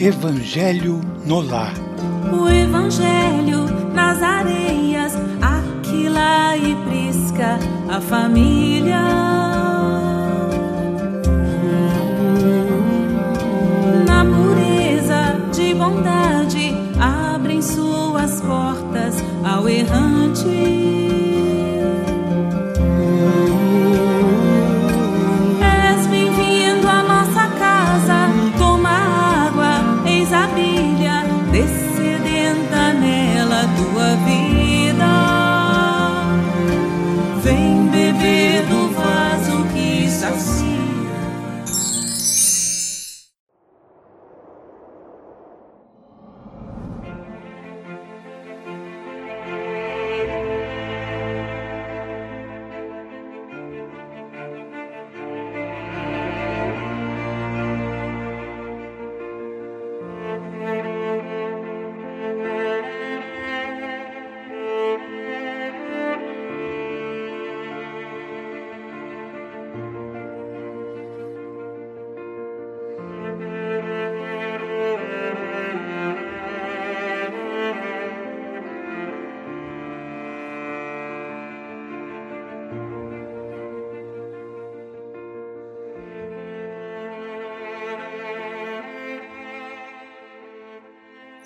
Evangelho 0.00 1.00
no 1.26 1.40
Lar. 1.40 1.74
O 2.32 2.48
Evangelho 2.48 3.64
nas 3.92 4.22
areias, 4.22 5.12
Aquila 5.42 6.56
e 6.56 6.76
Prisca, 6.86 7.58
a 7.88 8.00
família. 8.00 9.07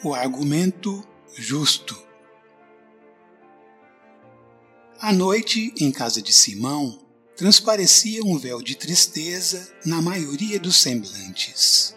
O 0.05 0.15
argumento 0.15 1.07
justo. 1.37 1.97
À 4.99 5.13
noite, 5.13 5.73
em 5.79 5.93
casa 5.93 6.21
de 6.21 6.33
Simão, 6.33 6.99
transparecia 7.37 8.21
um 8.25 8.37
véu 8.37 8.61
de 8.61 8.75
tristeza 8.75 9.73
na 9.85 10.03
maioria 10.03 10.59
dos 10.59 10.75
semblantes. 10.83 11.95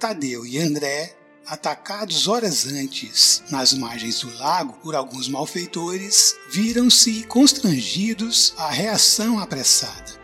Tadeu 0.00 0.44
e 0.44 0.58
André, 0.58 1.16
atacados 1.46 2.26
horas 2.26 2.66
antes 2.66 3.44
nas 3.48 3.72
margens 3.72 4.18
do 4.18 4.36
lago 4.36 4.72
por 4.82 4.96
alguns 4.96 5.28
malfeitores, 5.28 6.34
viram-se 6.50 7.22
constrangidos 7.28 8.52
à 8.56 8.68
reação 8.68 9.38
apressada. 9.38 10.20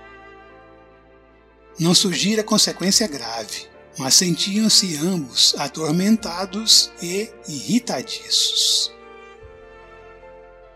Não 1.79 1.95
surgira 1.95 2.43
consequência 2.43 3.07
grave, 3.07 3.72
mas 3.99 4.15
sentiam-se 4.15 4.97
ambos 4.97 5.55
atormentados 5.59 6.91
e 7.03 7.31
irritadiços. 7.49 8.93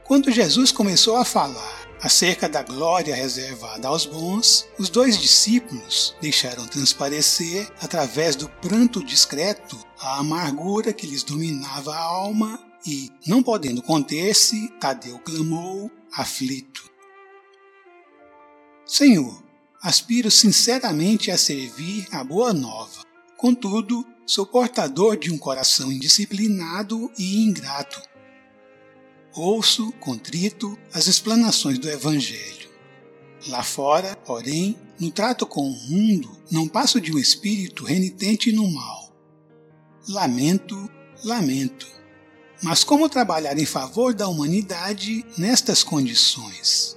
Quando 0.04 0.30
Jesus 0.30 0.70
começou 0.70 1.16
a 1.16 1.24
falar 1.24 1.86
acerca 2.00 2.48
da 2.48 2.62
glória 2.62 3.14
reservada 3.14 3.88
aos 3.88 4.06
bons, 4.06 4.68
os 4.78 4.88
dois 4.88 5.18
discípulos 5.18 6.14
deixaram 6.20 6.66
transparecer, 6.66 7.68
através 7.80 8.36
do 8.36 8.48
pranto 8.48 9.02
discreto, 9.02 9.76
a 9.98 10.18
amargura 10.18 10.92
que 10.92 11.06
lhes 11.06 11.22
dominava 11.22 11.94
a 11.94 12.00
alma 12.00 12.60
e, 12.86 13.10
não 13.26 13.42
podendo 13.42 13.82
conter-se, 13.82 14.68
Tadeu 14.78 15.18
clamou, 15.18 15.90
aflito: 16.12 16.88
Senhor, 18.84 19.42
aspiro 19.86 20.32
sinceramente 20.32 21.30
a 21.30 21.38
servir 21.38 22.08
a 22.10 22.24
boa 22.24 22.52
nova. 22.52 23.04
Contudo, 23.36 24.04
sou 24.26 24.44
portador 24.44 25.16
de 25.16 25.30
um 25.30 25.38
coração 25.38 25.92
indisciplinado 25.92 27.08
e 27.16 27.44
ingrato. 27.44 28.02
Ouço, 29.32 29.92
contrito, 30.00 30.76
as 30.92 31.06
explanações 31.06 31.78
do 31.78 31.88
Evangelho. 31.88 32.68
Lá 33.46 33.62
fora, 33.62 34.16
porém, 34.16 34.76
no 34.98 35.12
trato 35.12 35.46
com 35.46 35.70
o 35.70 35.80
mundo, 35.88 36.36
não 36.50 36.66
passo 36.66 37.00
de 37.00 37.14
um 37.14 37.18
espírito 37.18 37.84
renitente 37.84 38.50
no 38.50 38.68
mal. 38.68 39.16
Lamento, 40.08 40.90
lamento. 41.22 41.86
Mas 42.60 42.82
como 42.82 43.08
trabalhar 43.08 43.56
em 43.56 43.66
favor 43.66 44.12
da 44.12 44.26
humanidade 44.26 45.24
nestas 45.38 45.84
condições? 45.84 46.96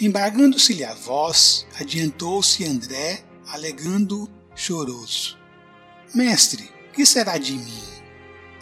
Embargando-se-lhe 0.00 0.84
a 0.84 0.94
voz, 0.94 1.66
adiantou-se 1.78 2.64
André, 2.64 3.24
alegando 3.48 4.30
choroso: 4.54 5.36
Mestre, 6.14 6.70
que 6.92 7.04
será 7.04 7.36
de 7.36 7.54
mim? 7.54 7.82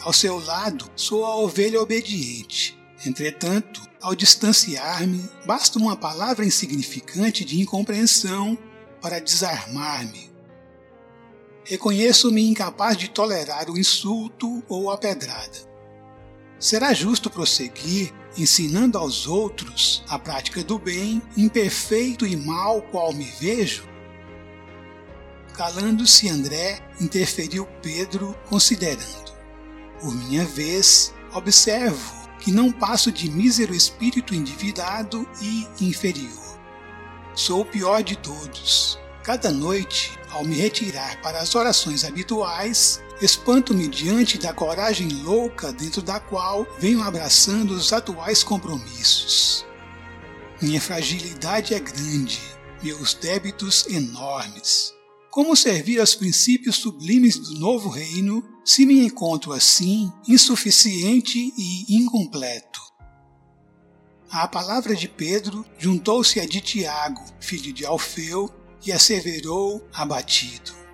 Ao 0.01 0.15
seu 0.15 0.39
lado 0.39 0.91
sou 0.97 1.27
a 1.27 1.37
ovelha 1.37 1.81
obediente. 1.81 2.79
Entretanto, 3.05 3.83
ao 4.01 4.15
distanciar-me, 4.15 5.29
basta 5.45 5.79
uma 5.79 5.97
palavra 5.97 6.45
insignificante 6.45 7.45
de 7.45 7.61
incompreensão 7.61 8.57
para 9.03 9.21
desarmar-me. 9.21 10.31
Reconheço-me 11.65 12.49
incapaz 12.49 12.97
de 12.97 13.11
tolerar 13.11 13.69
o 13.69 13.79
insulto 13.79 14.63
ou 14.69 14.91
a 14.91 14.97
pedrada. 14.97 15.59
Será 16.59 16.95
justo 16.95 17.29
prosseguir 17.29 18.15
ensinando 18.37 18.99
aos 18.99 19.27
outros 19.27 20.05
a 20.09 20.19
prática 20.19 20.63
do 20.63 20.79
bem, 20.79 21.23
imperfeito 21.37 22.27
e 22.27 22.37
mal 22.37 22.83
qual 22.83 23.13
me 23.13 23.25
vejo? 23.41 23.89
Calando-se 25.55 26.29
André, 26.29 26.81
interferiu 27.01 27.67
Pedro, 27.81 28.37
considerando: 28.47 29.33
Por 30.01 30.15
minha 30.15 30.45
vez, 30.45 31.15
observo 31.33 32.15
que 32.39 32.53
não 32.53 32.71
passo 32.71 33.11
de 33.11 33.31
mísero 33.31 33.75
espírito 33.75 34.35
endividado 34.35 35.27
e 35.41 35.67
inferior. 35.81 36.59
Sou 37.35 37.63
o 37.63 37.67
pior 37.67 38.03
de 38.03 38.17
todos. 38.17 38.99
Cada 39.23 39.51
noite, 39.51 40.19
ao 40.31 40.45
me 40.45 40.55
retirar 40.57 41.21
para 41.21 41.41
as 41.41 41.55
orações 41.55 42.05
habituais, 42.05 43.03
espanto-me 43.21 43.89
diante 43.89 44.39
da 44.39 44.53
coragem 44.53 45.09
louca 45.23 45.73
dentro 45.73 46.03
da 46.03 46.21
qual 46.21 46.67
venho 46.79 47.03
abraçando 47.03 47.73
os 47.73 47.93
atuais 47.93 48.43
compromissos. 48.43 49.65
Minha 50.61 50.81
fragilidade 50.81 51.75
é 51.75 51.81
grande, 51.81 52.41
meus 52.83 53.15
débitos 53.15 53.87
enormes. 53.89 54.93
Como 55.31 55.55
servir 55.55 56.01
aos 56.01 56.15
princípios 56.15 56.77
sublimes 56.77 57.39
do 57.39 57.59
novo 57.59 57.91
reino 57.91 58.43
se 58.65 58.87
me 58.87 59.05
encontro 59.05 59.53
assim 59.53 60.11
insuficiente 60.27 61.53
e 61.57 61.97
incompleto? 61.97 62.81
A 64.31 64.49
palavra 64.49 64.95
de 64.95 65.09
Pedro 65.09 65.65
juntou-se 65.79 66.41
à 66.41 66.47
de 66.47 66.61
Tiago, 66.61 67.23
filho 67.39 67.73
de 67.73 67.85
Alfeu, 67.85 68.51
e 68.85 68.93
asseverou 68.93 69.87
abatido. 69.93 70.86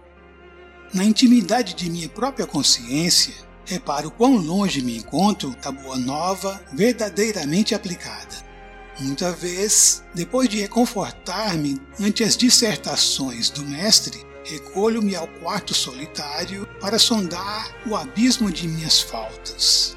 Na 0.94 1.05
intimidade 1.05 1.73
de 1.73 1.89
minha 1.89 2.09
própria 2.09 2.47
consciência, 2.47 3.33
reparo 3.65 4.11
quão 4.11 4.37
longe 4.37 4.83
me 4.83 4.99
encontro 4.99 5.56
da 5.62 5.73
boa 5.73 5.97
nova 5.97 6.62
verdadeiramente 6.71 7.75
aplicada. 7.75 8.53
Muita 9.00 9.33
vez, 9.33 10.05
depois 10.15 10.50
de 10.50 10.61
reconfortar-me 10.61 11.81
ante 11.99 12.23
as 12.23 12.37
dissertações 12.37 13.49
do 13.49 13.65
mestre, 13.65 14.23
recolho-me 14.44 15.17
ao 15.17 15.27
quarto 15.27 15.73
solitário 15.73 16.69
para 16.79 16.99
sondar 16.99 17.75
o 17.87 17.97
abismo 17.97 18.53
de 18.53 18.69
minhas 18.69 19.00
faltas. 19.00 19.97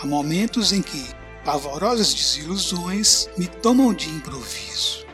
Há 0.00 0.06
momentos 0.06 0.72
em 0.72 0.80
que 0.80 1.04
pavorosas 1.44 2.14
desilusões 2.14 3.28
me 3.36 3.48
tomam 3.48 3.92
de 3.92 4.08
improviso. 4.08 5.04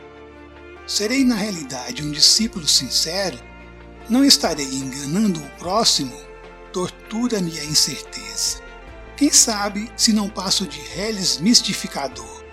Serei 0.85 1.23
na 1.23 1.35
realidade 1.35 2.03
um 2.03 2.11
discípulo 2.11 2.67
sincero? 2.67 3.46
Não 4.09 4.23
estarei 4.23 4.65
enganando 4.65 5.41
o 5.41 5.49
próximo? 5.59 6.15
Tortura-me 6.71 7.59
a 7.59 7.65
incerteza. 7.65 8.61
Quem 9.17 9.31
sabe 9.31 9.91
se 9.97 10.13
não 10.13 10.29
passo 10.29 10.65
de 10.65 10.79
reles 10.79 11.39
mistificador? 11.39 12.43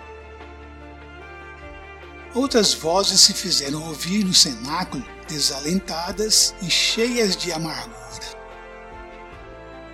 Outras 2.33 2.73
vozes 2.73 3.21
se 3.21 3.33
fizeram 3.33 3.81
ouvir 3.83 4.25
no 4.25 4.33
cenáculo, 4.33 5.05
desalentadas 5.29 6.53
e 6.61 6.69
cheias 6.69 7.37
de 7.37 7.53
amargura. 7.53 7.95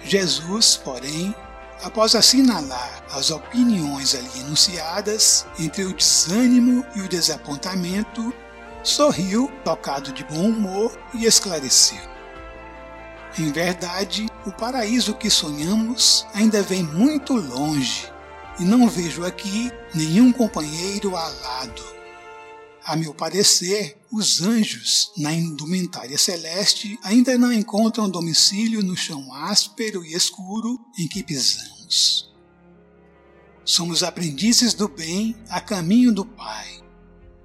Jesus, 0.04 0.78
porém, 0.78 1.36
após 1.84 2.16
assinalar 2.16 3.06
as 3.12 3.30
opiniões 3.30 4.16
ali 4.16 4.40
enunciadas 4.40 5.46
entre 5.60 5.84
o 5.84 5.94
desânimo 5.94 6.84
e 6.96 7.02
o 7.02 7.08
desapontamento, 7.08 8.34
sorriu, 8.84 9.52
tocado 9.64 10.12
de 10.12 10.24
bom 10.24 10.50
humor, 10.50 10.98
e 11.14 11.26
esclareceu. 11.26 12.12
Em 13.38 13.52
verdade, 13.52 14.28
o 14.46 14.52
paraíso 14.52 15.14
que 15.14 15.30
sonhamos 15.30 16.26
ainda 16.34 16.62
vem 16.62 16.84
muito 16.84 17.34
longe 17.34 18.12
e 18.60 18.64
não 18.64 18.90
vejo 18.90 19.24
aqui 19.24 19.72
nenhum 19.94 20.32
companheiro 20.34 21.16
alado. 21.16 21.84
A 22.84 22.96
meu 22.96 23.14
parecer, 23.14 23.98
os 24.12 24.42
anjos, 24.42 25.12
na 25.16 25.32
indumentária 25.32 26.18
celeste, 26.18 27.00
ainda 27.04 27.38
não 27.38 27.54
encontram 27.54 28.10
domicílio 28.10 28.84
no 28.84 28.98
chão 28.98 29.34
áspero 29.34 30.04
e 30.04 30.14
escuro 30.14 30.80
em 31.00 31.08
que 31.08 31.24
pisamos. 31.24 32.30
Somos 33.64 34.04
aprendizes 34.04 34.74
do 34.74 34.90
bem 34.90 35.36
a 35.48 35.62
caminho 35.62 36.12
do 36.12 36.26
Pai 36.26 36.82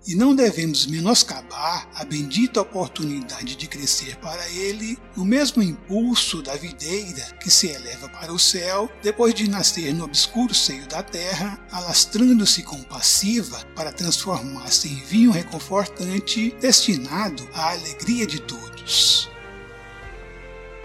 e 0.06 0.14
não 0.14 0.34
devemos 0.34 0.86
menoscabar 0.86 1.88
a 1.94 2.04
bendita 2.04 2.60
oportunidade 2.60 3.56
de 3.56 3.66
crescer 3.66 4.16
para 4.16 4.48
Ele 4.50 4.96
no 5.16 5.24
mesmo 5.24 5.62
impulso 5.62 6.42
da 6.42 6.54
videira 6.54 7.24
que 7.40 7.50
se 7.50 7.68
eleva 7.68 8.08
para 8.08 8.32
o 8.32 8.38
céu 8.38 8.90
depois 9.02 9.34
de 9.34 9.48
nascer 9.48 9.92
no 9.92 10.04
obscuro 10.04 10.54
seio 10.54 10.86
da 10.86 11.02
terra, 11.02 11.58
alastrando-se 11.72 12.62
compassiva 12.62 13.58
para 13.74 13.92
transformar-se 13.92 14.88
em 14.88 15.02
vinho 15.04 15.32
reconfortante 15.32 16.54
destinado 16.60 17.48
à 17.52 17.72
alegria 17.72 18.26
de 18.26 18.40
todos. 18.40 19.28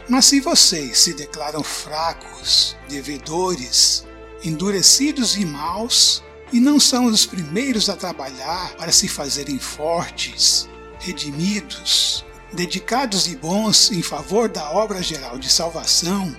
Mas 0.10 0.26
se 0.26 0.40
vocês 0.40 0.98
se 0.98 1.14
declaram 1.14 1.64
fracos, 1.64 2.76
devedores, 2.90 4.06
endurecidos 4.44 5.38
e 5.38 5.46
maus, 5.46 6.24
e 6.52 6.60
não 6.60 6.80
são 6.80 7.06
os 7.06 7.26
primeiros 7.26 7.90
a 7.90 7.96
trabalhar 7.96 8.74
para 8.76 8.92
se 8.92 9.08
fazerem 9.08 9.58
fortes, 9.58 10.68
redimidos, 11.00 12.26
dedicados 12.54 13.28
e 13.28 13.36
bons 13.36 13.92
em 13.92 14.02
favor 14.02 14.50
da 14.50 14.72
obra 14.72 15.02
geral 15.02 15.38
de 15.38 15.50
salvação, 15.50 16.36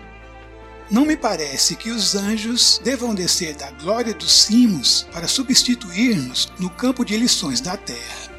não 0.91 1.07
me 1.07 1.17
parece 1.17 1.75
que 1.75 1.91
os 1.91 2.15
anjos 2.15 2.79
devam 2.85 3.15
descer 3.15 3.55
da 3.55 3.71
glória 3.71 4.13
dos 4.13 4.31
cimos 4.43 5.07
para 5.11 5.27
substituir-nos 5.27 6.53
no 6.59 6.69
campo 6.69 7.03
de 7.03 7.17
lições 7.17 7.63
da 7.63 7.79
terra. 7.79 8.31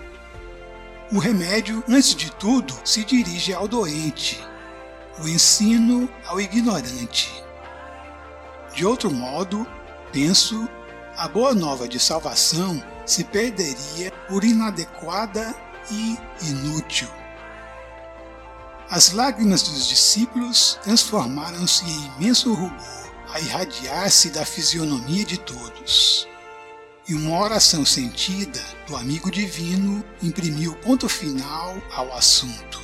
O 1.11 1.17
remédio, 1.17 1.83
antes 1.89 2.13
de 2.13 2.31
tudo, 2.33 2.77
se 2.85 3.03
dirige 3.03 3.53
ao 3.53 3.67
doente, 3.67 4.39
o 5.19 5.27
ensino 5.27 6.07
ao 6.27 6.39
ignorante. 6.39 7.31
De 8.75 8.85
outro 8.85 9.11
modo, 9.11 9.65
penso 10.11 10.69
a 11.17 11.27
boa 11.27 11.53
nova 11.53 11.87
de 11.87 11.99
salvação 11.99 12.83
se 13.05 13.23
perderia 13.23 14.11
por 14.27 14.43
inadequada 14.43 15.55
e 15.91 16.17
inútil. 16.41 17.07
As 18.89 19.11
lágrimas 19.11 19.63
dos 19.63 19.87
discípulos 19.87 20.77
transformaram-se 20.83 21.85
em 21.85 22.05
imenso 22.17 22.53
rubor 22.53 23.03
a 23.33 23.39
irradiar-se 23.39 24.29
da 24.29 24.45
fisionomia 24.45 25.25
de 25.25 25.37
todos. 25.39 26.27
E 27.07 27.15
uma 27.15 27.39
oração 27.39 27.85
sentida 27.85 28.61
do 28.87 28.95
amigo 28.95 29.31
divino 29.31 30.03
imprimiu 30.21 30.75
ponto 30.75 31.09
final 31.09 31.75
ao 31.91 32.13
assunto. 32.13 32.82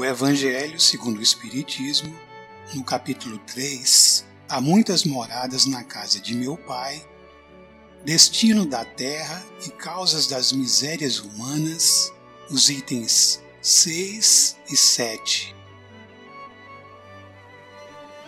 Do 0.00 0.04
Evangelho 0.06 0.80
segundo 0.80 1.18
o 1.18 1.22
Espiritismo, 1.22 2.18
no 2.72 2.82
capítulo 2.82 3.36
3, 3.40 4.24
Há 4.48 4.58
muitas 4.58 5.04
moradas 5.04 5.66
na 5.66 5.84
casa 5.84 6.18
de 6.18 6.34
meu 6.34 6.56
Pai, 6.56 7.06
destino 8.02 8.64
da 8.64 8.82
terra 8.82 9.44
e 9.66 9.68
causas 9.68 10.26
das 10.26 10.52
misérias 10.52 11.18
humanas, 11.18 12.10
os 12.48 12.70
itens 12.70 13.42
6 13.60 14.56
e 14.70 14.74
7. 14.74 15.54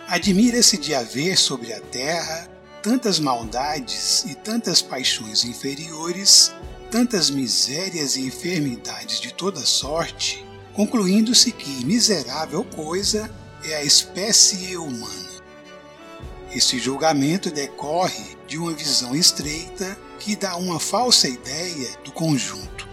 Admira-se 0.08 0.76
de 0.76 0.94
haver 0.94 1.38
sobre 1.38 1.72
a 1.72 1.80
terra 1.80 2.50
tantas 2.82 3.18
maldades 3.18 4.24
e 4.26 4.34
tantas 4.34 4.82
paixões 4.82 5.42
inferiores, 5.42 6.52
tantas 6.90 7.30
misérias 7.30 8.16
e 8.16 8.26
enfermidades 8.26 9.18
de 9.18 9.32
toda 9.32 9.60
sorte, 9.60 10.51
concluindo-se 10.74 11.52
que 11.52 11.84
miserável 11.84 12.64
coisa 12.64 13.30
é 13.64 13.76
a 13.76 13.84
espécie 13.84 14.76
humana. 14.76 15.32
Este 16.54 16.78
julgamento 16.78 17.50
decorre 17.50 18.36
de 18.46 18.58
uma 18.58 18.72
visão 18.72 19.14
estreita 19.14 19.98
que 20.18 20.36
dá 20.36 20.56
uma 20.56 20.78
falsa 20.78 21.28
ideia 21.28 21.88
do 22.04 22.12
conjunto. 22.12 22.88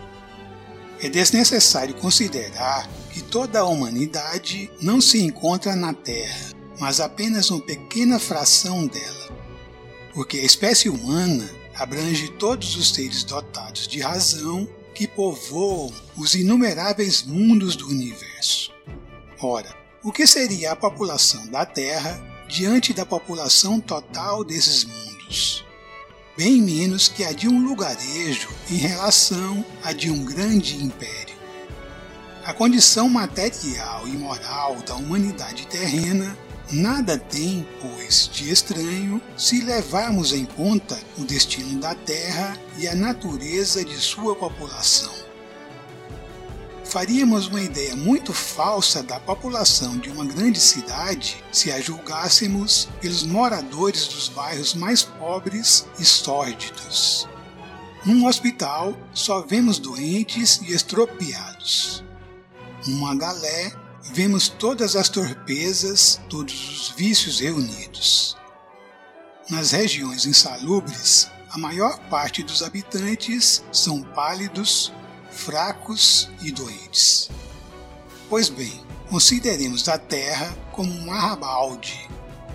É 1.02 1.10
desnecessário 1.10 1.96
considerar 1.96 2.90
que 3.12 3.22
toda 3.22 3.60
a 3.60 3.66
humanidade 3.66 4.70
não 4.82 5.00
se 5.00 5.22
encontra 5.22 5.76
na 5.76 5.94
Terra, 5.94 6.52
mas 6.80 7.00
apenas 7.00 7.50
uma 7.50 7.62
pequena 7.62 8.20
fração 8.20 8.88
dela, 8.88 9.30
porque 10.14 10.38
a 10.38 10.44
espécie 10.44 10.90
humana 10.90 11.50
abrange 11.76 12.30
todos 12.34 12.76
os 12.76 12.94
seres 12.94 13.24
dotados 13.24 13.88
de 13.88 14.00
razão 14.02 14.68
que 15.00 15.08
povoam 15.08 15.94
os 16.18 16.36
inumeráveis 16.36 17.24
mundos 17.24 17.74
do 17.78 17.88
universo. 17.88 18.70
Ora, 19.42 19.74
o 20.04 20.12
que 20.12 20.28
seria 20.28 20.74
a 20.74 20.76
população 20.76 21.48
da 21.48 21.66
Terra 21.66 22.22
diante 22.50 22.92
da 22.92 23.06
população 23.06 23.80
total 23.80 24.44
desses 24.44 24.84
mundos? 24.84 25.66
Bem 26.38 26.62
menos 26.62 27.08
que 27.08 27.24
a 27.24 27.32
de 27.32 27.48
um 27.48 27.64
lugarejo 27.64 28.50
em 28.70 28.76
relação 28.76 29.66
a 29.86 29.94
de 29.94 30.12
um 30.12 30.26
grande 30.26 30.76
império. 30.84 31.38
A 32.44 32.54
condição 32.54 33.08
material 33.08 34.06
e 34.06 34.12
moral 34.12 34.82
da 34.86 34.96
humanidade 34.96 35.66
terrena 35.68 36.38
nada 36.72 37.18
tem, 37.18 37.68
pois, 37.82 38.30
de 38.32 38.52
estranho 38.52 39.22
se 39.38 39.62
levarmos 39.62 40.34
em 40.34 40.46
conta 40.46 41.00
o 41.18 41.24
destino 41.24 41.80
da 41.80 41.96
Terra 41.96 42.58
e 42.78 42.88
a 42.88 42.96
natureza 42.96 43.84
de 43.84 43.98
sua 43.98 44.36
população. 44.36 45.12
Faríamos 46.90 47.48
uma 47.48 47.62
ideia 47.62 47.96
muito 47.96 48.34
falsa 48.34 49.04
da 49.04 49.20
população 49.20 49.98
de 50.00 50.10
uma 50.10 50.26
grande 50.26 50.60
cidade 50.60 51.38
se 51.52 51.72
a 51.72 51.80
julgássemos 51.80 52.90
pelos 53.00 53.22
moradores 53.22 54.08
dos 54.08 54.28
bairros 54.28 54.74
mais 54.74 55.04
pobres 55.04 55.86
e 56.00 56.06
sórdidos. 56.06 57.28
Num 58.04 58.26
hospital, 58.26 58.98
só 59.14 59.42
vemos 59.42 59.78
doentes 59.78 60.62
e 60.64 60.74
estropiados. 60.74 62.04
Numa 62.88 63.16
galé, 63.16 63.72
vemos 64.12 64.50
todas 64.50 64.96
as 64.96 65.08
torpezas, 65.08 66.20
todos 66.30 66.54
os 66.54 66.90
vícios 66.98 67.40
reunidos. 67.40 68.36
Nas 69.50 69.72
regiões 69.72 70.26
insalubres, 70.26 71.30
a 71.50 71.58
maior 71.58 72.00
parte 72.10 72.44
dos 72.44 72.62
habitantes 72.64 73.64
são 73.72 74.02
pálidos, 74.02 74.92
fracos 75.32 76.30
e 76.42 76.52
doentes. 76.52 77.30
Pois 78.30 78.50
bem, 78.50 78.84
consideremos 79.10 79.88
a 79.88 79.98
Terra 79.98 80.56
como 80.72 80.92
um 80.92 81.12
arrabalde, 81.12 82.08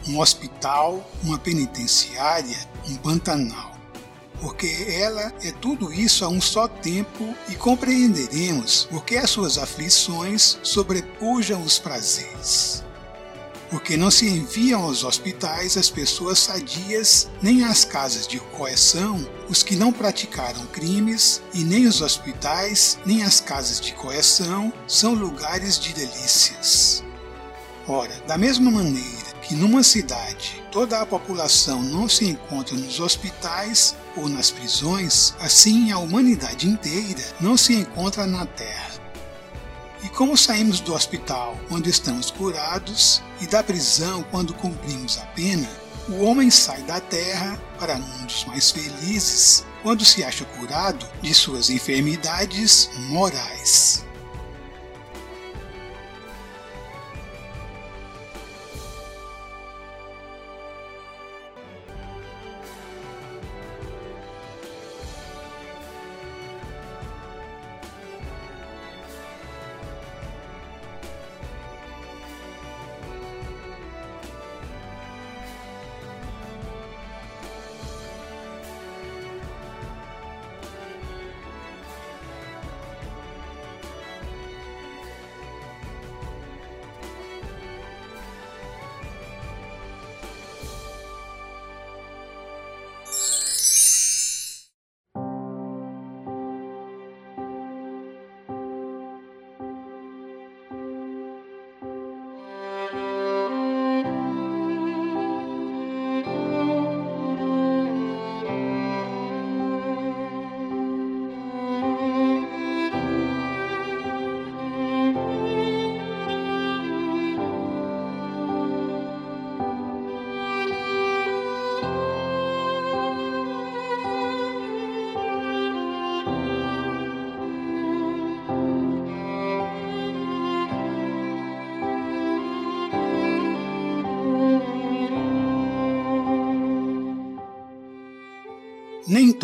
um 0.07 0.21
hospital, 0.21 1.09
uma 1.23 1.39
penitenciária, 1.39 2.69
um 2.89 2.97
pantanal 2.97 3.74
porque 4.41 4.87
ela 4.89 5.33
é 5.43 5.53
tudo 5.53 5.93
isso 5.93 6.25
a 6.25 6.29
um 6.29 6.41
só 6.41 6.69
tempo 6.69 7.35
e 7.49 7.55
compreenderemos 7.55 8.87
porque 8.91 9.17
as 9.17 9.31
suas 9.31 9.59
aflições 9.59 10.59
sobrepujam 10.63 11.63
os 11.63 11.79
prazeres. 11.79 12.83
Porque 13.71 13.97
não 13.97 14.11
se 14.11 14.29
enviam 14.29 14.83
aos 14.83 15.03
hospitais 15.03 15.77
as 15.77 15.91
pessoas 15.91 16.39
sadias, 16.39 17.29
nem 17.43 17.65
às 17.65 17.85
casas 17.85 18.29
de 18.29 18.39
correção 18.39 19.27
os 19.49 19.63
que 19.63 19.77
não 19.77 19.93
praticaram 19.93 20.65
crimes, 20.67 21.43
e 21.53 21.65
nem 21.65 21.87
os 21.87 22.01
hospitais, 22.01 22.99
nem 23.05 23.23
as 23.23 23.41
casas 23.41 23.81
de 23.81 23.93
correção 23.93 24.73
são 24.87 25.15
lugares 25.15 25.79
de 25.79 25.93
delícias. 25.93 27.05
Ora, 27.87 28.15
da 28.27 28.39
mesma 28.39 28.71
maneira 28.71 29.35
que 29.43 29.55
numa 29.55 29.83
cidade 29.83 30.63
toda 30.73 31.01
a 31.01 31.07
população 31.07 31.83
não 31.83 32.09
se 32.09 32.25
encontra 32.25 32.75
nos 32.75 32.99
hospitais 32.99 33.95
ou 34.17 34.29
nas 34.29 34.51
prisões, 34.51 35.35
assim 35.41 35.91
a 35.93 35.99
humanidade 35.99 36.69
inteira 36.69 37.23
não 37.41 37.57
se 37.57 37.75
encontra 37.75 38.27
na 38.27 38.47
Terra. 38.47 38.95
E 40.03 40.09
como 40.11 40.37
saímos 40.37 40.81
do 40.81 40.93
hospital 40.93 41.59
quando 41.69 41.89
estamos 41.89 42.31
curados 42.31 43.23
e 43.41 43.47
da 43.47 43.63
prisão 43.63 44.23
quando 44.31 44.53
cumprimos 44.53 45.19
a 45.19 45.25
pena, 45.27 45.69
o 46.09 46.23
homem 46.23 46.51
sai 46.51 46.83
da 46.83 47.01
terra 47.01 47.59
para 47.79 47.97
mundos 47.97 48.45
mais 48.45 48.71
felizes 48.71 49.65
quando 49.83 50.05
se 50.05 50.23
acha 50.23 50.45
curado 50.45 51.07
de 51.23 51.33
suas 51.35 51.71
enfermidades 51.71 52.91
morais. 53.09 54.04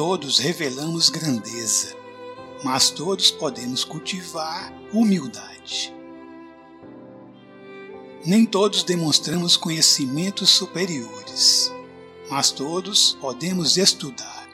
Todos 0.00 0.38
revelamos 0.38 1.10
grandeza, 1.10 1.94
mas 2.64 2.88
todos 2.88 3.30
podemos 3.30 3.84
cultivar 3.84 4.72
humildade. 4.94 5.94
Nem 8.24 8.46
todos 8.46 8.82
demonstramos 8.82 9.58
conhecimentos 9.58 10.48
superiores, 10.48 11.70
mas 12.30 12.50
todos 12.50 13.18
podemos 13.20 13.76
estudar. 13.76 14.48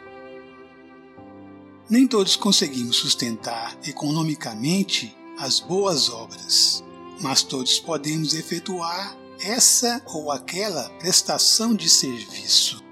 Nem 1.89 2.09
todos 2.09 2.35
conseguimos 2.35 2.97
sustentar 2.97 3.79
economicamente 3.87 5.17
as 5.39 5.61
boas 5.61 6.11
obras, 6.11 6.83
mas 7.21 7.45
todos 7.45 7.79
podemos 7.79 8.35
efetuar 8.35 9.17
essa 9.39 10.03
ou 10.07 10.33
aquela 10.33 10.91
prestação 10.99 11.73
de 11.73 11.89
serviço. 11.89 12.85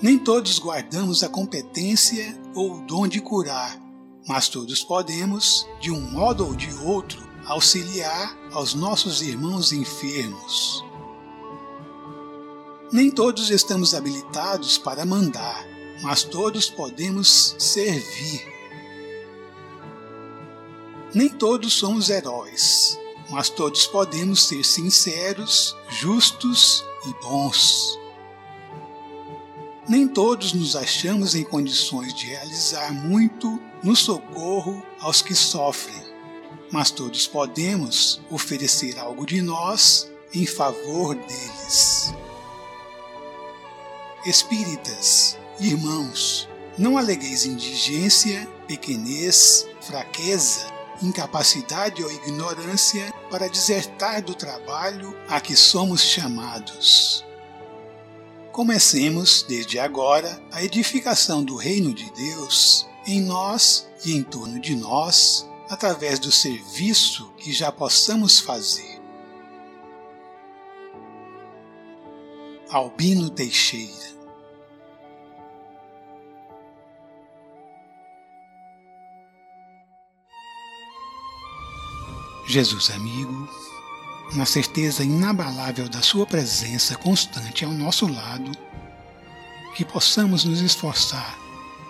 Nem 0.00 0.16
todos 0.16 0.60
guardamos 0.60 1.24
a 1.24 1.28
competência 1.28 2.40
ou 2.54 2.74
o 2.76 2.80
dom 2.86 3.08
de 3.08 3.20
curar, 3.20 3.80
mas 4.28 4.48
todos 4.48 4.84
podemos, 4.84 5.66
de 5.80 5.90
um 5.90 6.00
modo 6.00 6.46
ou 6.46 6.54
de 6.54 6.72
outro, 6.84 7.20
auxiliar 7.46 8.38
aos 8.52 8.74
nossos 8.74 9.22
irmãos 9.22 9.72
enfermos. 9.72 10.84
Nem 12.92 13.10
todos 13.10 13.50
estamos 13.50 13.92
habilitados 13.92 14.78
para 14.78 15.04
mandar, 15.04 15.66
mas 16.00 16.22
todos 16.22 16.70
podemos 16.70 17.56
servir. 17.58 18.46
Nem 21.12 21.28
todos 21.28 21.72
somos 21.72 22.08
heróis, 22.08 22.96
mas 23.30 23.50
todos 23.50 23.84
podemos 23.88 24.44
ser 24.46 24.64
sinceros, 24.64 25.76
justos 25.88 26.84
e 27.04 27.12
bons. 27.24 27.98
Nem 29.88 30.06
todos 30.06 30.52
nos 30.52 30.76
achamos 30.76 31.34
em 31.34 31.42
condições 31.42 32.12
de 32.12 32.26
realizar 32.26 32.92
muito 32.92 33.58
no 33.82 33.96
socorro 33.96 34.82
aos 35.00 35.22
que 35.22 35.34
sofrem, 35.34 36.04
mas 36.70 36.90
todos 36.90 37.26
podemos 37.26 38.20
oferecer 38.30 38.98
algo 38.98 39.24
de 39.24 39.40
nós 39.40 40.06
em 40.34 40.44
favor 40.44 41.14
deles. 41.14 42.12
Espíritas, 44.26 45.38
irmãos, 45.58 46.46
não 46.76 46.98
alegueis 46.98 47.46
indigência, 47.46 48.46
pequenez, 48.66 49.66
fraqueza, 49.80 50.66
incapacidade 51.02 52.04
ou 52.04 52.12
ignorância 52.12 53.10
para 53.30 53.48
desertar 53.48 54.22
do 54.22 54.34
trabalho 54.34 55.16
a 55.28 55.40
que 55.40 55.56
somos 55.56 56.02
chamados. 56.02 57.24
Comecemos, 58.58 59.44
desde 59.48 59.78
agora, 59.78 60.42
a 60.50 60.64
edificação 60.64 61.44
do 61.44 61.54
Reino 61.54 61.94
de 61.94 62.10
Deus 62.10 62.88
em 63.06 63.20
nós 63.20 63.88
e 64.04 64.12
em 64.12 64.24
torno 64.24 64.58
de 64.58 64.74
nós, 64.74 65.48
através 65.70 66.18
do 66.18 66.32
serviço 66.32 67.32
que 67.36 67.52
já 67.52 67.70
possamos 67.70 68.40
fazer. 68.40 69.00
Albino 72.68 73.30
Teixeira 73.30 74.08
Jesus 82.44 82.90
amigo, 82.90 83.48
na 84.34 84.44
certeza 84.44 85.02
inabalável 85.02 85.88
da 85.88 86.02
Sua 86.02 86.26
presença 86.26 86.96
constante 86.96 87.64
ao 87.64 87.72
nosso 87.72 88.06
lado, 88.06 88.50
que 89.74 89.84
possamos 89.84 90.44
nos 90.44 90.60
esforçar 90.60 91.38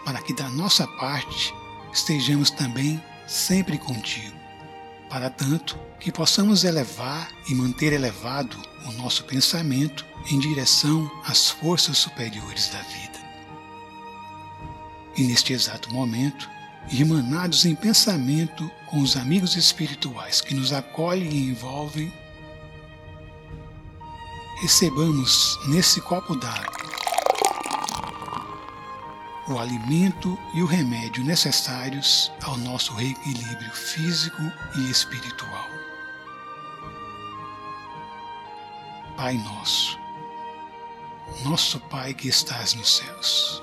para 0.05 0.23
que 0.23 0.33
da 0.33 0.49
nossa 0.49 0.87
parte 0.87 1.55
estejamos 1.93 2.51
também 2.51 3.03
sempre 3.27 3.77
contigo. 3.77 4.37
Para 5.11 5.31
tanto, 5.31 5.79
que 5.99 6.13
possamos 6.13 6.65
elevar 6.65 7.31
e 7.49 7.55
manter 7.55 7.93
elevado 7.93 8.57
o 8.87 8.93
nosso 8.93 9.25
pensamento 9.25 10.05
em 10.31 10.39
direção 10.39 11.11
às 11.25 11.51
forças 11.51 11.99
superiores 11.99 12.69
da 12.69 12.81
vida. 12.83 13.19
E 15.17 15.25
neste 15.25 15.53
exato 15.53 15.93
momento, 15.93 16.49
irmanados 16.91 17.65
em 17.65 17.75
pensamento 17.75 18.71
com 18.87 19.01
os 19.01 19.17
amigos 19.17 19.57
espirituais 19.57 20.41
que 20.41 20.55
nos 20.55 20.73
acolhem 20.73 21.31
e 21.31 21.51
envolvem, 21.51 22.13
recebamos 24.61 25.59
nesse 25.67 26.01
copo 26.01 26.35
d'água 26.35 26.79
o 29.49 29.59
alimento 29.59 30.39
e 30.53 30.63
o 30.63 30.67
remédio 30.67 31.25
necessários 31.25 32.31
ao 32.43 32.59
nosso 32.59 32.93
reequilíbrio 32.93 33.71
físico 33.73 34.43
e 34.77 34.91
espiritual. 34.91 35.69
Pai 39.17 39.39
nosso, 39.39 39.99
nosso 41.45 41.81
Pai 41.81 42.13
que 42.13 42.29
estás 42.29 42.75
nos 42.75 42.97
céus, 42.97 43.63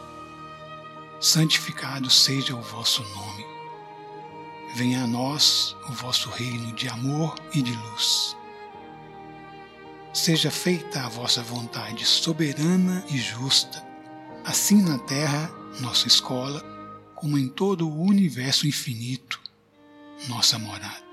santificado 1.22 2.10
seja 2.10 2.56
o 2.56 2.62
vosso 2.62 3.04
nome. 3.04 3.46
Venha 4.74 5.04
a 5.04 5.08
nós 5.08 5.78
o 5.88 5.94
vosso 5.94 6.30
reino 6.32 6.74
de 6.74 6.90
amor 6.90 7.36
e 7.54 7.62
de 7.62 7.74
luz. 7.74 8.36
Seja 10.16 10.50
feita 10.50 11.02
a 11.02 11.10
vossa 11.10 11.44
vontade 11.44 12.06
soberana 12.06 13.04
e 13.12 13.18
justa, 13.18 13.86
assim 14.46 14.82
na 14.82 14.98
terra 14.98 15.54
nossa 15.82 16.08
escola, 16.08 16.64
como 17.16 17.38
em 17.38 17.50
todo 17.50 17.86
o 17.86 18.02
universo 18.02 18.66
infinito, 18.66 19.42
nossa 20.30 20.58
morada. 20.58 21.04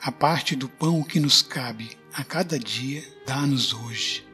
A 0.00 0.10
parte 0.10 0.56
do 0.56 0.70
pão 0.70 1.02
que 1.02 1.20
nos 1.20 1.42
cabe 1.42 1.90
a 2.14 2.24
cada 2.24 2.58
dia, 2.58 3.04
dá-nos 3.26 3.74
hoje. 3.74 4.26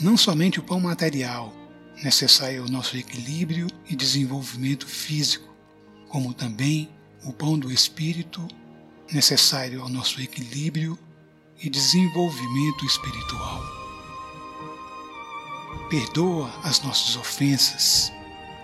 Não 0.00 0.16
somente 0.16 0.58
o 0.58 0.64
pão 0.64 0.80
material, 0.80 1.54
necessário 2.02 2.62
ao 2.62 2.68
nosso 2.68 2.96
equilíbrio 2.96 3.68
e 3.88 3.94
desenvolvimento 3.94 4.88
físico, 4.88 5.54
como 6.08 6.34
também 6.34 6.90
o 7.22 7.32
pão 7.32 7.56
do 7.56 7.70
espírito, 7.70 8.44
necessário 9.12 9.80
ao 9.82 9.88
nosso 9.88 10.20
equilíbrio 10.20 10.98
e 11.62 11.68
desenvolvimento 11.68 12.84
espiritual. 12.84 13.62
Perdoa 15.88 16.50
as 16.64 16.80
nossas 16.82 17.16
ofensas, 17.16 18.12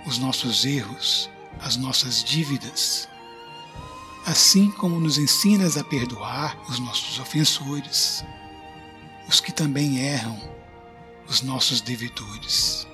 os 0.07 0.19
nossos 0.19 0.65
erros, 0.65 1.29
as 1.61 1.77
nossas 1.77 2.23
dívidas, 2.25 3.09
assim 4.25 4.71
como 4.71 4.99
nos 4.99 5.19
ensinas 5.19 5.77
a 5.77 5.85
perdoar 5.85 6.59
os 6.69 6.79
nossos 6.79 7.19
ofensores, 7.19 8.25
os 9.29 9.41
que 9.41 9.53
também 9.53 9.99
erram, 9.99 10.41
os 11.29 11.43
nossos 11.43 11.81
devedores. 11.81 12.87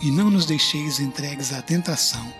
E 0.00 0.10
não 0.10 0.30
nos 0.30 0.46
deixeis 0.46 0.98
entregues 0.98 1.52
à 1.52 1.62
tentação, 1.62 2.32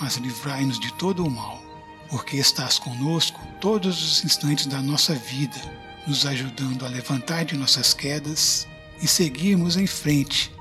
mas 0.00 0.16
livrai-nos 0.16 0.78
de 0.78 0.92
todo 0.94 1.24
o 1.24 1.30
mal, 1.30 1.63
porque 2.08 2.36
estás 2.36 2.78
conosco 2.78 3.40
todos 3.60 4.02
os 4.02 4.24
instantes 4.24 4.66
da 4.66 4.80
nossa 4.80 5.14
vida, 5.14 5.60
nos 6.06 6.26
ajudando 6.26 6.84
a 6.84 6.88
levantar 6.88 7.44
de 7.44 7.56
nossas 7.56 7.94
quedas 7.94 8.66
e 9.00 9.08
seguirmos 9.08 9.76
em 9.76 9.86
frente, 9.86 10.52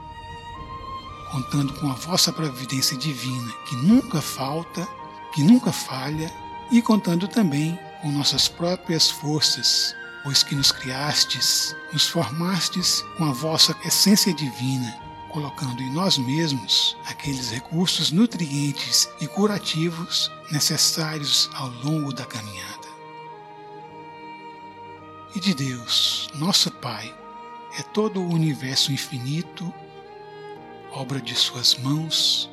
contando 1.32 1.74
com 1.74 1.90
a 1.90 1.96
vossa 1.96 2.32
providência 2.32 2.98
divina, 2.98 3.52
que 3.68 3.76
nunca 3.76 4.22
falta, 4.22 4.88
que 5.34 5.44
nunca 5.44 5.72
falha, 5.72 6.32
e 6.72 6.82
contando 6.82 7.28
também 7.28 7.78
com 8.02 8.12
nossas 8.12 8.48
próprias 8.48 9.10
forças, 9.10 9.96
pois 10.24 10.44
que 10.44 10.56
nos 10.56 10.72
criastes, 10.72 11.76
nos 11.92 12.08
formastes 12.08 13.04
com 13.18 13.26
a 13.26 13.34
vossa 13.34 13.76
essência 13.86 14.34
divina, 14.34 15.03
colocando 15.34 15.82
em 15.82 15.92
nós 15.92 16.18
mesmos 16.20 16.96
aqueles 17.06 17.50
recursos 17.50 18.12
nutrientes 18.12 19.10
e 19.20 19.28
curativos 19.28 20.32
necessários 20.52 21.50
ao 21.56 21.70
longo 21.84 22.14
da 22.14 22.24
caminhada. 22.24 22.88
E 25.36 25.40
de 25.40 25.56
Deus, 25.56 26.30
nosso 26.36 26.70
Pai, 26.70 27.14
é 27.80 27.82
todo 27.82 28.22
o 28.22 28.30
universo 28.32 28.92
infinito, 28.92 29.74
obra 30.92 31.20
de 31.20 31.36
Suas 31.36 31.76
mãos, 31.80 32.48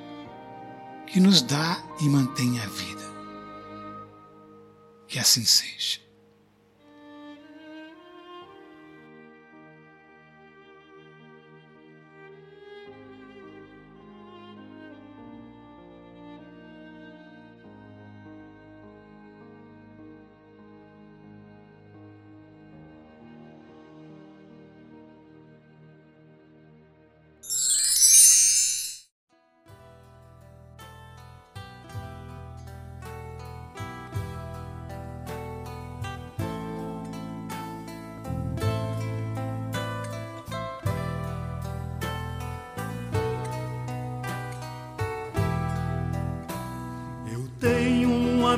que 1.06 1.20
nos 1.20 1.42
dá 1.42 1.82
e 2.00 2.08
mantém 2.08 2.58
a 2.60 2.66
vida. 2.66 3.04
Que 5.06 5.18
assim 5.18 5.44
seja. 5.44 6.00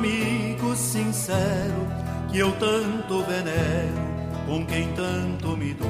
Amigo 0.03 0.75
sincero 0.75 1.87
que 2.29 2.37
eu 2.37 2.51
tanto 2.53 3.23
venero, 3.23 4.03
com 4.45 4.65
quem 4.65 4.91
tanto 4.93 5.55
me 5.55 5.73
dou. 5.73 5.87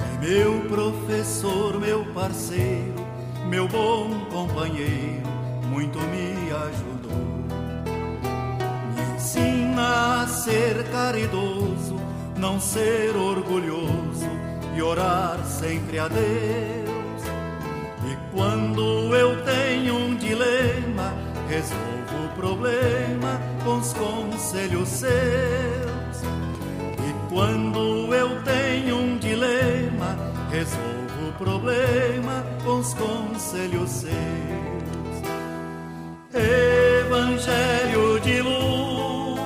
É 0.00 0.26
meu 0.26 0.60
professor, 0.62 1.78
meu 1.78 2.06
parceiro, 2.14 3.06
meu 3.50 3.68
bom 3.68 4.08
companheiro, 4.30 5.28
muito 5.68 5.98
me 5.98 6.50
ajudou. 6.50 7.12
Me 8.94 9.14
ensina 9.14 10.22
a 10.22 10.26
ser 10.26 10.84
caridoso, 10.90 12.00
não 12.38 12.58
ser 12.58 13.14
orgulhoso 13.14 14.30
e 14.74 14.80
orar 14.80 15.38
sempre 15.44 15.98
a 15.98 16.08
Deus. 16.08 16.22
E 18.10 18.34
quando 18.34 19.14
eu 19.14 19.44
tenho 19.44 19.96
um 19.96 20.16
dilema, 20.16 21.12
resolvo 21.46 22.01
problema 22.34 23.40
com 23.64 23.78
os 23.78 23.92
conselhos 23.92 24.88
seus. 24.88 25.12
E 26.98 27.28
quando 27.28 28.14
eu 28.14 28.42
tenho 28.42 28.96
um 28.96 29.18
dilema, 29.18 30.16
resolvo 30.50 31.28
o 31.28 31.32
problema 31.38 32.44
com 32.64 32.80
os 32.80 32.94
conselhos 32.94 33.90
seus. 33.90 34.12
Evangelho 36.34 38.20
de 38.20 38.40
luz, 38.40 39.40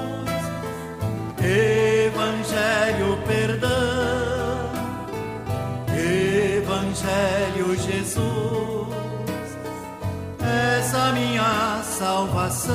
Evangelho 1.42 3.18
perdão, 3.26 3.70
Evangelho 5.92 7.76
Jesus 7.76 8.66
essa 10.86 11.12
minha 11.12 11.25
salvação. 11.98 12.74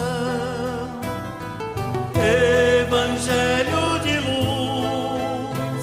Evangelho 2.15 3.99
de 4.03 4.15
luz, 4.27 5.81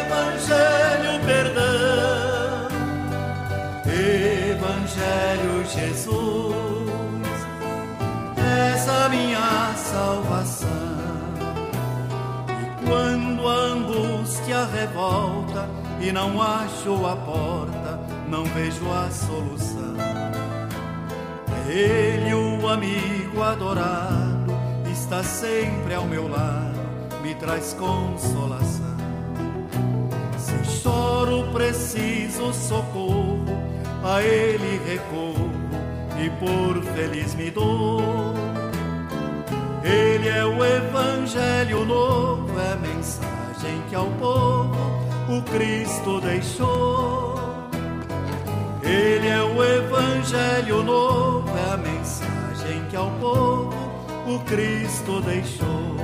Evangelho 0.00 1.12
perdão, 1.26 2.68
Evangelho 3.84 5.54
Jesus, 5.66 6.56
essa 8.74 9.08
minha 9.10 9.74
salvação. 9.76 10.68
E 12.48 12.86
quando 12.86 13.48
a 13.48 13.54
angústia 13.54 14.64
revolta 14.66 15.68
e 16.00 16.10
não 16.10 16.40
acho 16.40 17.06
a 17.06 17.16
porta, 17.16 18.00
não 18.28 18.44
vejo 18.44 18.90
a 18.90 19.10
solução 19.10 19.81
ele 21.72 22.34
o 22.34 22.68
amigo 22.68 23.42
adorado 23.42 24.52
está 24.90 25.22
sempre 25.22 25.94
ao 25.94 26.04
meu 26.04 26.28
lado, 26.28 26.78
me 27.22 27.34
traz 27.34 27.74
consolação. 27.74 28.96
Se 30.36 30.64
choro, 30.82 31.50
preciso 31.52 32.52
socorro, 32.52 33.44
a 34.04 34.22
Ele 34.22 34.80
recorro 34.86 35.50
e 36.22 36.30
por 36.38 36.82
feliz 36.94 37.34
me 37.34 37.50
dou. 37.50 38.02
Ele 39.82 40.28
é 40.28 40.44
o 40.44 40.64
Evangelho 40.64 41.84
novo, 41.84 42.58
é 42.60 42.72
a 42.72 42.76
mensagem 42.76 43.82
que 43.88 43.94
ao 43.94 44.06
povo 44.12 44.76
o 45.28 45.42
Cristo 45.42 46.20
deixou. 46.20 47.34
Ele 48.82 49.28
é 49.28 49.42
o 49.42 49.62
Evangelho 49.62 50.82
novo, 50.82 51.51
que 52.92 52.96
ao 52.96 53.10
povo 53.12 53.70
o 54.26 54.38
Cristo 54.40 55.22
deixou. 55.22 55.96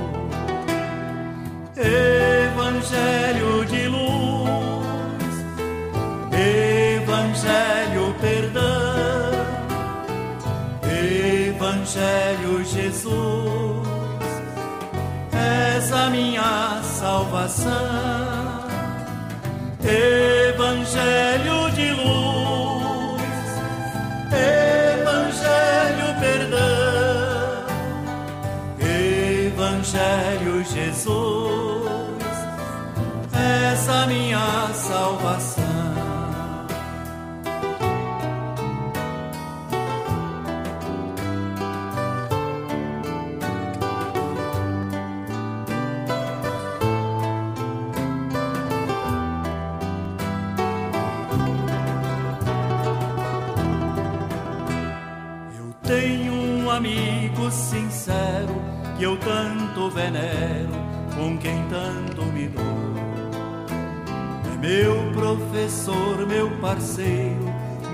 Evangelho 1.77 3.63
de 3.67 3.87
luz, 3.87 5.35
Evangelho 6.97 8.15
perdão, 8.19 9.31
Evangelho 11.47 12.65
Jesus, 12.65 13.87
és 15.31 15.93
a 15.93 16.09
minha 16.09 16.81
salvação. 16.81 18.28
Evangelho 29.89 30.63
Jesus, 30.65 31.89
essa 33.33 34.05
minha 34.05 34.69
salvação. 34.73 35.69
amigo 56.79 57.51
sincero 57.51 58.55
que 58.97 59.03
eu 59.03 59.17
tanto 59.17 59.68
venero, 59.91 60.69
com 61.15 61.37
quem 61.37 61.63
tanto 61.69 62.23
me 62.25 62.47
dou. 62.47 62.63
É 64.53 64.57
meu 64.57 65.11
professor, 65.13 66.25
meu 66.27 66.49
parceiro, 66.57 67.45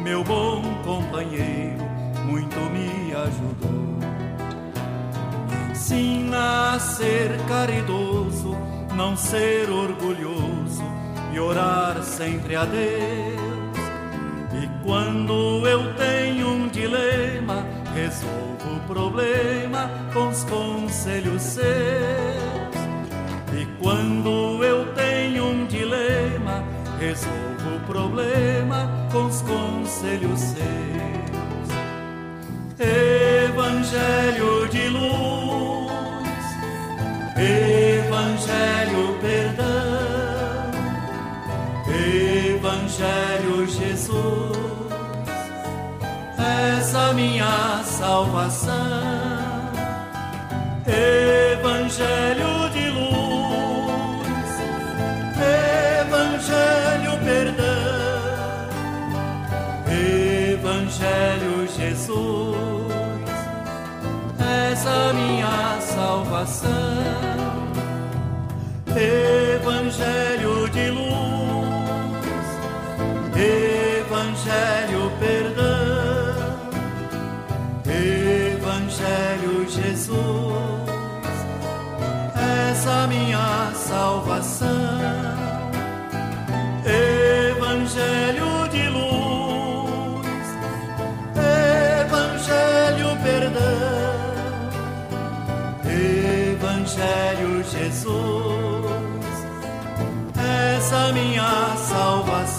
meu 0.03 0.23
bom 0.23 0.61
companheiro, 0.83 1.83
muito 2.25 2.59
me 2.71 3.13
ajudou. 3.13 3.99
Me 5.49 5.71
ensina 5.71 6.73
a 6.73 6.79
ser 6.79 7.37
caridoso, 7.47 8.55
não 8.95 9.15
ser 9.15 9.69
orgulhoso 9.69 10.83
e 11.33 11.39
orar 11.39 12.01
sempre 12.03 12.55
a 12.55 12.65
Deus. 12.65 13.75
E 14.53 14.83
quando 14.85 15.67
eu 15.67 15.93
tenho 15.95 16.47
um 16.47 16.67
dilema, 16.69 17.65
resolvo 17.93 18.54
problema 18.87 19.89
com 20.13 20.29
os 20.29 20.43
conselhos 20.43 21.41
seus. 21.41 21.65
E 23.53 23.65
quando 23.81 24.63
eu 24.63 24.93
tenho 24.93 25.45
um 25.45 25.65
dilema, 25.65 26.63
resolvo 26.99 27.75
o 27.75 27.79
problema 27.87 28.89
com 29.11 29.25
os 29.25 29.41
conselhos 29.41 30.39
seus. 30.39 30.65
Evangelho 32.77 34.67
de 34.69 34.89
luz, 34.89 35.91
Evangelho 37.37 39.17
perdão, 39.21 40.71
Evangelho 41.87 43.67
Jesus 43.67 44.84
essa 46.95 47.11
minha 47.13 47.83
salvação. 47.83 48.71
Evangelho 50.87 52.69
de 52.71 52.89
luz, 52.89 54.49
Evangelho 55.99 57.19
perdão, 57.25 57.65
Evangelho 59.91 61.67
Jesus, 61.67 62.15
essa 64.39 65.13
minha 65.13 65.81
salvação. 65.81 66.71
Evangelho 68.95 70.69
de 70.69 70.89
luz, 70.91 72.47
Evangelho 73.35 74.84
Evangelho 79.05 79.69
Jesus, 79.69 80.17
essa 82.71 83.07
minha 83.07 83.71
salvação. 83.75 84.67
Evangelho 86.85 88.67
de 88.69 88.89
luz, 88.89 90.25
Evangelho 92.01 93.17
perdão, 93.21 94.25
Evangelho 95.85 97.63
Jesus, 97.63 98.85
essa 100.35 101.13
minha 101.13 101.75
salvação. 101.77 102.54